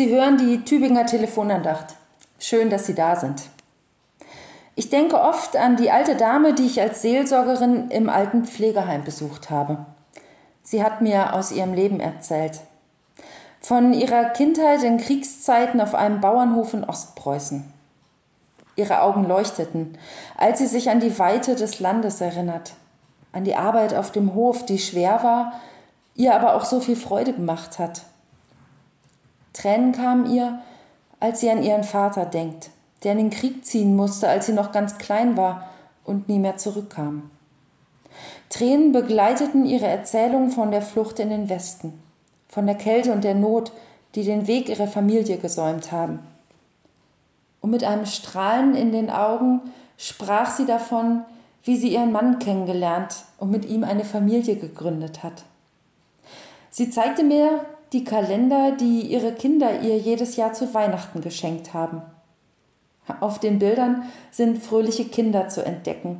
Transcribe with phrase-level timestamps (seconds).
[0.00, 1.94] Sie hören die Tübinger Telefonandacht.
[2.38, 3.42] Schön, dass Sie da sind.
[4.74, 9.50] Ich denke oft an die alte Dame, die ich als Seelsorgerin im alten Pflegeheim besucht
[9.50, 9.84] habe.
[10.62, 12.60] Sie hat mir aus ihrem Leben erzählt.
[13.60, 17.70] Von ihrer Kindheit in Kriegszeiten auf einem Bauernhof in Ostpreußen.
[18.76, 19.98] Ihre Augen leuchteten,
[20.34, 22.72] als sie sich an die Weite des Landes erinnert,
[23.32, 25.60] an die Arbeit auf dem Hof, die schwer war,
[26.14, 28.00] ihr aber auch so viel Freude gemacht hat.
[29.52, 30.60] Tränen kamen ihr,
[31.18, 32.70] als sie an ihren Vater denkt,
[33.02, 35.68] der in den Krieg ziehen musste, als sie noch ganz klein war
[36.04, 37.30] und nie mehr zurückkam.
[38.48, 42.00] Tränen begleiteten ihre Erzählung von der Flucht in den Westen,
[42.48, 43.72] von der Kälte und der Not,
[44.14, 46.18] die den Weg ihrer Familie gesäumt haben.
[47.60, 49.60] Und mit einem Strahlen in den Augen
[49.96, 51.22] sprach sie davon,
[51.62, 55.44] wie sie ihren Mann kennengelernt und mit ihm eine Familie gegründet hat.
[56.70, 62.02] Sie zeigte mir die Kalender, die ihre Kinder ihr jedes Jahr zu Weihnachten geschenkt haben.
[63.20, 66.18] Auf den Bildern sind fröhliche Kinder zu entdecken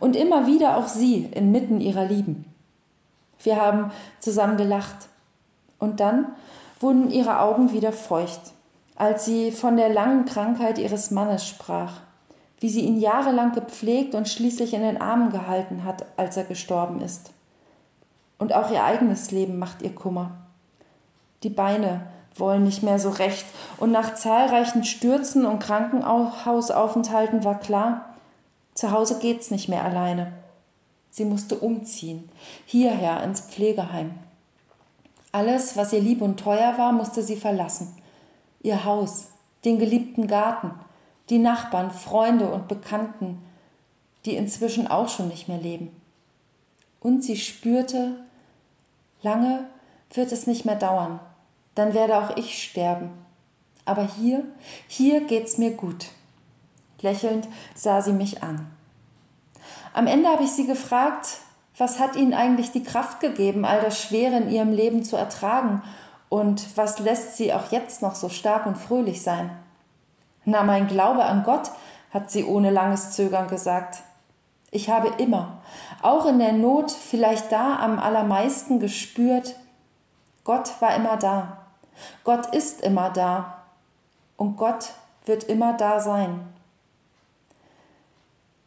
[0.00, 2.46] und immer wieder auch sie inmitten ihrer Lieben.
[3.42, 5.08] Wir haben zusammen gelacht
[5.78, 6.28] und dann
[6.80, 8.40] wurden ihre Augen wieder feucht,
[8.96, 12.00] als sie von der langen Krankheit ihres Mannes sprach,
[12.60, 17.02] wie sie ihn jahrelang gepflegt und schließlich in den Armen gehalten hat, als er gestorben
[17.02, 17.32] ist.
[18.38, 20.43] Und auch ihr eigenes Leben macht ihr Kummer.
[21.44, 22.00] Die Beine
[22.36, 23.44] wollen nicht mehr so recht,
[23.76, 28.14] und nach zahlreichen Stürzen und Krankenhausaufenthalten war klar,
[28.74, 30.32] zu Hause geht's nicht mehr alleine.
[31.10, 32.30] Sie musste umziehen,
[32.64, 34.14] hierher ins Pflegeheim.
[35.32, 37.94] Alles, was ihr lieb und teuer war, musste sie verlassen.
[38.62, 39.28] Ihr Haus,
[39.66, 40.70] den geliebten Garten,
[41.28, 43.44] die Nachbarn, Freunde und Bekannten,
[44.24, 45.94] die inzwischen auch schon nicht mehr leben.
[47.00, 48.16] Und sie spürte,
[49.22, 49.66] lange
[50.14, 51.20] wird es nicht mehr dauern
[51.74, 53.10] dann werde auch ich sterben.
[53.84, 54.44] Aber hier,
[54.86, 56.06] hier geht's mir gut.
[57.00, 58.66] Lächelnd sah sie mich an.
[59.92, 61.38] Am Ende habe ich sie gefragt,
[61.76, 65.82] was hat ihnen eigentlich die Kraft gegeben, all das Schwere in ihrem Leben zu ertragen
[66.28, 69.50] und was lässt sie auch jetzt noch so stark und fröhlich sein?
[70.44, 71.70] Na, mein Glaube an Gott,
[72.10, 74.02] hat sie ohne langes Zögern gesagt.
[74.70, 75.62] Ich habe immer,
[76.02, 79.56] auch in der Not, vielleicht da am allermeisten gespürt,
[80.44, 81.63] Gott war immer da.
[82.24, 83.64] Gott ist immer da
[84.36, 84.92] und Gott
[85.24, 86.40] wird immer da sein.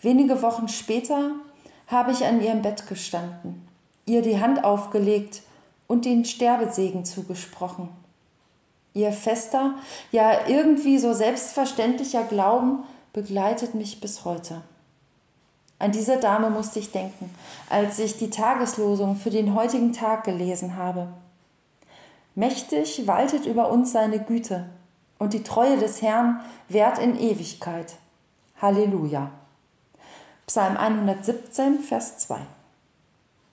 [0.00, 1.32] Wenige Wochen später
[1.86, 3.68] habe ich an ihrem Bett gestanden,
[4.06, 5.42] ihr die Hand aufgelegt
[5.86, 7.88] und den Sterbesegen zugesprochen.
[8.94, 9.74] Ihr fester,
[10.10, 14.62] ja irgendwie so selbstverständlicher Glauben begleitet mich bis heute.
[15.78, 17.34] An diese Dame musste ich denken,
[17.68, 21.08] als ich die Tageslosung für den heutigen Tag gelesen habe.
[22.34, 24.66] Mächtig waltet über uns seine Güte,
[25.18, 27.94] und die Treue des Herrn währt in Ewigkeit.
[28.60, 29.30] Halleluja.
[30.46, 32.38] Psalm 117, Vers 2.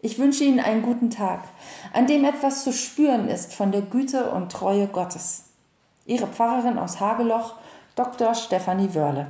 [0.00, 1.40] Ich wünsche Ihnen einen guten Tag,
[1.92, 5.44] an dem etwas zu spüren ist von der Güte und Treue Gottes.
[6.06, 7.56] Ihre Pfarrerin aus Hageloch,
[7.96, 8.34] Dr.
[8.34, 9.26] Stefanie Wörle.